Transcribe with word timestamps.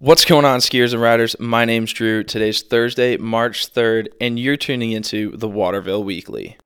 What's 0.00 0.24
going 0.24 0.44
on, 0.44 0.60
skiers 0.60 0.92
and 0.92 1.02
riders? 1.02 1.34
My 1.40 1.64
name's 1.64 1.92
Drew. 1.92 2.22
Today's 2.22 2.62
Thursday, 2.62 3.16
March 3.16 3.74
3rd, 3.74 4.06
and 4.20 4.38
you're 4.38 4.56
tuning 4.56 4.92
into 4.92 5.36
the 5.36 5.48
Waterville 5.48 6.04
Weekly. 6.04 6.56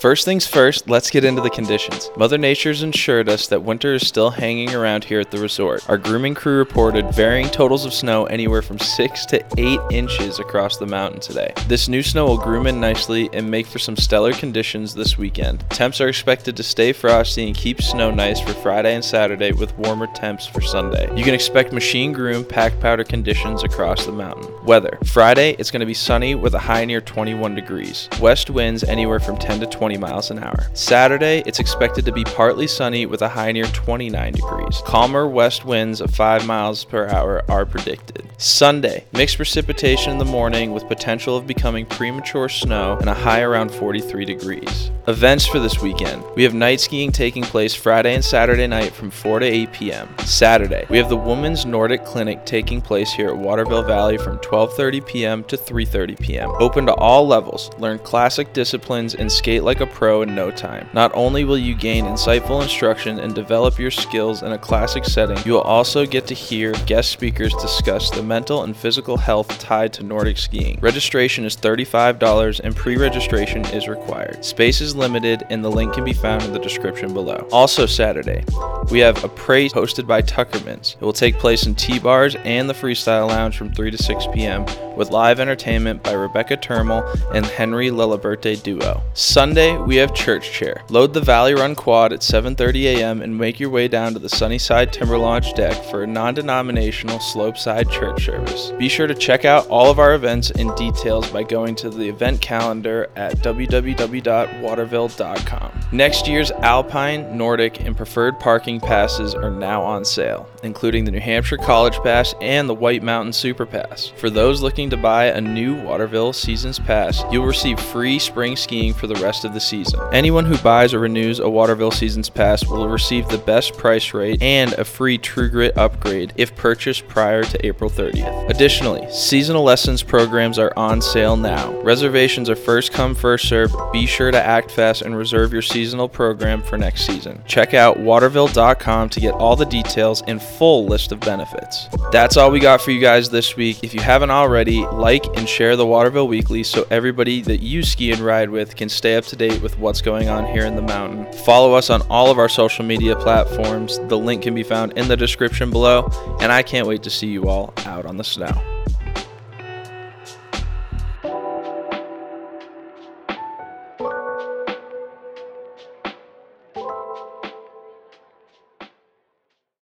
First 0.00 0.24
things 0.24 0.46
first, 0.46 0.88
let's 0.88 1.10
get 1.10 1.26
into 1.26 1.42
the 1.42 1.50
conditions. 1.50 2.10
Mother 2.16 2.38
Nature's 2.38 2.82
ensured 2.82 3.28
us 3.28 3.48
that 3.48 3.62
winter 3.62 3.92
is 3.92 4.08
still 4.08 4.30
hanging 4.30 4.74
around 4.74 5.04
here 5.04 5.20
at 5.20 5.30
the 5.30 5.36
resort. 5.36 5.86
Our 5.90 5.98
grooming 5.98 6.34
crew 6.34 6.56
reported 6.56 7.14
varying 7.14 7.50
totals 7.50 7.84
of 7.84 7.92
snow 7.92 8.24
anywhere 8.24 8.62
from 8.62 8.78
6 8.78 9.26
to 9.26 9.44
8 9.58 9.78
inches 9.90 10.38
across 10.38 10.78
the 10.78 10.86
mountain 10.86 11.20
today. 11.20 11.52
This 11.68 11.86
new 11.86 12.02
snow 12.02 12.24
will 12.24 12.38
groom 12.38 12.66
in 12.66 12.80
nicely 12.80 13.28
and 13.34 13.50
make 13.50 13.66
for 13.66 13.78
some 13.78 13.94
stellar 13.94 14.32
conditions 14.32 14.94
this 14.94 15.18
weekend. 15.18 15.68
Temps 15.68 16.00
are 16.00 16.08
expected 16.08 16.56
to 16.56 16.62
stay 16.62 16.94
frosty 16.94 17.46
and 17.46 17.54
keep 17.54 17.82
snow 17.82 18.10
nice 18.10 18.40
for 18.40 18.54
Friday 18.54 18.94
and 18.94 19.04
Saturday 19.04 19.52
with 19.52 19.76
warmer 19.76 20.06
temps 20.14 20.46
for 20.46 20.62
Sunday. 20.62 21.14
You 21.14 21.24
can 21.24 21.34
expect 21.34 21.74
machine 21.74 22.14
groom 22.14 22.42
pack 22.42 22.80
powder 22.80 23.04
conditions 23.04 23.64
across 23.64 24.06
the 24.06 24.12
mountain. 24.12 24.50
Weather 24.64 24.98
Friday, 25.04 25.56
it's 25.58 25.70
going 25.70 25.80
to 25.80 25.86
be 25.86 25.92
sunny 25.92 26.34
with 26.34 26.54
a 26.54 26.58
high 26.58 26.86
near 26.86 27.02
21 27.02 27.54
degrees. 27.54 28.08
West 28.18 28.48
winds 28.48 28.82
anywhere 28.82 29.20
from 29.20 29.36
10 29.36 29.60
to 29.60 29.66
20 29.66 29.89
20 29.90 29.98
miles 29.98 30.30
an 30.30 30.38
hour. 30.38 30.54
Saturday, 30.72 31.42
it's 31.46 31.58
expected 31.58 32.04
to 32.04 32.12
be 32.12 32.22
partly 32.22 32.68
sunny 32.68 33.06
with 33.06 33.22
a 33.22 33.28
high 33.28 33.50
near 33.50 33.64
29 33.64 34.32
degrees. 34.34 34.82
Calmer 34.84 35.26
west 35.26 35.64
winds 35.64 36.00
of 36.00 36.14
5 36.14 36.46
miles 36.46 36.84
per 36.84 37.08
hour 37.08 37.42
are 37.48 37.66
predicted. 37.66 38.30
Sunday, 38.38 39.04
mixed 39.12 39.36
precipitation 39.36 40.12
in 40.12 40.18
the 40.18 40.24
morning 40.24 40.72
with 40.72 40.86
potential 40.86 41.36
of 41.36 41.46
becoming 41.46 41.84
premature 41.84 42.48
snow 42.48 42.96
and 43.00 43.10
a 43.10 43.14
high 43.14 43.42
around 43.42 43.70
43 43.70 44.24
degrees. 44.24 44.90
Events 45.08 45.44
for 45.44 45.58
this 45.58 45.82
weekend. 45.82 46.22
We 46.36 46.44
have 46.44 46.54
night 46.54 46.80
skiing 46.80 47.10
taking 47.10 47.42
place 47.42 47.74
Friday 47.74 48.14
and 48.14 48.24
Saturday 48.24 48.66
night 48.66 48.92
from 48.92 49.10
4 49.10 49.40
to 49.40 49.46
8 49.46 49.72
p.m. 49.72 50.08
Saturday, 50.20 50.86
we 50.88 50.98
have 50.98 51.08
the 51.08 51.16
Women's 51.16 51.66
Nordic 51.66 52.04
Clinic 52.04 52.46
taking 52.46 52.80
place 52.80 53.12
here 53.12 53.28
at 53.28 53.36
Waterville 53.36 53.82
Valley 53.82 54.16
from 54.16 54.38
12:30 54.38 55.06
p.m. 55.06 55.44
to 55.44 55.56
3:30 55.56 56.20
p.m. 56.20 56.50
Open 56.60 56.86
to 56.86 56.94
all 56.94 57.26
levels. 57.26 57.70
Learn 57.78 57.98
classic 57.98 58.52
disciplines 58.52 59.14
and 59.14 59.30
skate 59.30 59.64
like 59.64 59.79
a 59.80 59.86
pro 59.86 60.22
in 60.22 60.34
no 60.34 60.50
time. 60.50 60.88
Not 60.92 61.10
only 61.14 61.44
will 61.44 61.58
you 61.58 61.74
gain 61.74 62.04
insightful 62.04 62.62
instruction 62.62 63.18
and 63.18 63.34
develop 63.34 63.78
your 63.78 63.90
skills 63.90 64.42
in 64.42 64.52
a 64.52 64.58
classic 64.58 65.04
setting, 65.04 65.38
you 65.44 65.52
will 65.52 65.60
also 65.62 66.06
get 66.06 66.26
to 66.28 66.34
hear 66.34 66.72
guest 66.86 67.10
speakers 67.10 67.54
discuss 67.54 68.10
the 68.10 68.22
mental 68.22 68.62
and 68.62 68.76
physical 68.76 69.16
health 69.16 69.58
tied 69.58 69.92
to 69.94 70.02
Nordic 70.02 70.38
skiing. 70.38 70.78
Registration 70.80 71.44
is 71.44 71.56
$35 71.56 72.60
and 72.60 72.74
pre-registration 72.74 73.64
is 73.66 73.88
required. 73.88 74.44
Space 74.44 74.80
is 74.80 74.96
limited 74.96 75.44
and 75.50 75.64
the 75.64 75.70
link 75.70 75.94
can 75.94 76.04
be 76.04 76.12
found 76.12 76.42
in 76.42 76.52
the 76.52 76.58
description 76.58 77.12
below. 77.12 77.48
Also 77.52 77.86
Saturday, 77.86 78.44
we 78.90 78.98
have 78.98 79.16
après 79.16 79.70
hosted 79.72 80.06
by 80.06 80.22
Tuckermans. 80.22 80.94
It 80.94 81.02
will 81.02 81.12
take 81.12 81.38
place 81.38 81.66
in 81.66 81.74
T-Bars 81.74 82.36
and 82.44 82.68
the 82.68 82.74
Freestyle 82.74 83.28
Lounge 83.28 83.56
from 83.56 83.72
3 83.72 83.90
to 83.90 83.98
6 83.98 84.26
p.m. 84.32 84.64
with 85.00 85.10
live 85.10 85.40
entertainment 85.40 86.02
by 86.02 86.12
Rebecca 86.12 86.58
Termal 86.58 87.02
and 87.34 87.46
Henry 87.46 87.88
Liliberte 87.88 88.62
Duo. 88.62 89.02
Sunday, 89.14 89.74
we 89.78 89.96
have 89.96 90.14
Church 90.14 90.52
Chair. 90.52 90.82
Load 90.90 91.14
the 91.14 91.22
Valley 91.22 91.54
Run 91.54 91.74
quad 91.74 92.12
at 92.12 92.20
7:30 92.20 92.96
a.m. 92.96 93.22
and 93.22 93.38
make 93.38 93.58
your 93.58 93.70
way 93.70 93.88
down 93.88 94.12
to 94.12 94.18
the 94.18 94.28
Sunnyside 94.28 94.92
Timber 94.92 95.16
Launch 95.16 95.54
deck 95.54 95.82
for 95.86 96.02
a 96.02 96.06
non-denominational 96.06 97.18
slopeside 97.18 97.88
church 97.88 98.26
service. 98.26 98.74
Be 98.78 98.90
sure 98.90 99.06
to 99.06 99.14
check 99.14 99.46
out 99.46 99.66
all 99.68 99.90
of 99.90 99.98
our 99.98 100.12
events 100.12 100.50
and 100.50 100.76
details 100.76 101.30
by 101.30 101.44
going 101.44 101.74
to 101.76 101.88
the 101.88 102.06
event 102.06 102.42
calendar 102.42 103.08
at 103.16 103.38
www.waterville.com. 103.38 105.80
Next 105.92 106.28
year's 106.28 106.50
Alpine, 106.50 107.38
Nordic, 107.38 107.80
and 107.80 107.96
preferred 107.96 108.38
parking 108.38 108.80
passes 108.80 109.34
are 109.34 109.50
now 109.50 109.82
on 109.82 110.04
sale, 110.04 110.46
including 110.62 111.06
the 111.06 111.10
New 111.10 111.20
Hampshire 111.20 111.56
College 111.56 111.96
Pass 112.00 112.34
and 112.42 112.68
the 112.68 112.74
White 112.74 113.02
Mountain 113.02 113.32
Super 113.32 113.64
Pass. 113.64 114.12
For 114.18 114.28
those 114.28 114.60
looking 114.60 114.89
to 114.90 114.96
buy 114.96 115.26
a 115.26 115.40
new 115.40 115.80
Waterville 115.82 116.32
Seasons 116.32 116.78
Pass, 116.78 117.22
you'll 117.30 117.46
receive 117.46 117.80
free 117.80 118.18
spring 118.18 118.56
skiing 118.56 118.92
for 118.92 119.06
the 119.06 119.14
rest 119.16 119.44
of 119.44 119.54
the 119.54 119.60
season. 119.60 120.00
Anyone 120.12 120.44
who 120.44 120.58
buys 120.58 120.92
or 120.92 120.98
renews 121.00 121.38
a 121.38 121.48
Waterville 121.48 121.90
Seasons 121.90 122.28
Pass 122.28 122.66
will 122.66 122.88
receive 122.88 123.28
the 123.28 123.38
best 123.38 123.76
price 123.76 124.12
rate 124.12 124.42
and 124.42 124.72
a 124.74 124.84
free 124.84 125.18
True 125.18 125.48
Grit 125.48 125.76
upgrade 125.78 126.32
if 126.36 126.54
purchased 126.56 127.08
prior 127.08 127.44
to 127.44 127.66
April 127.66 127.88
30th. 127.88 128.50
Additionally, 128.50 129.10
seasonal 129.10 129.62
lessons 129.62 130.02
programs 130.02 130.58
are 130.58 130.72
on 130.76 131.00
sale 131.00 131.36
now. 131.36 131.72
Reservations 131.80 132.50
are 132.50 132.56
first 132.56 132.92
come, 132.92 133.14
first 133.14 133.48
served. 133.48 133.74
Be 133.92 134.06
sure 134.06 134.30
to 134.30 134.42
act 134.42 134.70
fast 134.70 135.02
and 135.02 135.16
reserve 135.16 135.52
your 135.52 135.62
seasonal 135.62 136.08
program 136.08 136.62
for 136.62 136.76
next 136.76 137.06
season. 137.06 137.42
Check 137.46 137.74
out 137.74 137.98
waterville.com 137.98 139.08
to 139.10 139.20
get 139.20 139.34
all 139.34 139.56
the 139.56 139.66
details 139.66 140.22
and 140.26 140.42
full 140.42 140.86
list 140.86 141.12
of 141.12 141.20
benefits. 141.20 141.88
That's 142.12 142.36
all 142.36 142.50
we 142.50 142.60
got 142.60 142.80
for 142.80 142.90
you 142.90 143.00
guys 143.00 143.30
this 143.30 143.56
week. 143.56 143.82
If 143.82 143.94
you 143.94 144.00
haven't 144.00 144.30
already, 144.30 144.79
like 144.86 145.26
and 145.36 145.48
share 145.48 145.76
the 145.76 145.86
Waterville 145.86 146.28
Weekly 146.28 146.62
so 146.62 146.86
everybody 146.90 147.40
that 147.42 147.58
you 147.58 147.82
ski 147.82 148.12
and 148.12 148.20
ride 148.20 148.50
with 148.50 148.76
can 148.76 148.88
stay 148.88 149.16
up 149.16 149.24
to 149.26 149.36
date 149.36 149.62
with 149.62 149.78
what's 149.78 150.00
going 150.00 150.28
on 150.28 150.46
here 150.46 150.64
in 150.64 150.76
the 150.76 150.82
mountain. 150.82 151.32
Follow 151.44 151.74
us 151.74 151.90
on 151.90 152.02
all 152.10 152.30
of 152.30 152.38
our 152.38 152.48
social 152.48 152.84
media 152.84 153.16
platforms. 153.16 153.98
The 154.08 154.18
link 154.18 154.42
can 154.42 154.54
be 154.54 154.62
found 154.62 154.92
in 154.98 155.08
the 155.08 155.16
description 155.16 155.70
below, 155.70 156.10
and 156.40 156.52
I 156.52 156.62
can't 156.62 156.86
wait 156.86 157.02
to 157.04 157.10
see 157.10 157.28
you 157.28 157.48
all 157.48 157.72
out 157.86 158.06
on 158.06 158.16
the 158.16 158.24
snow. 158.24 158.69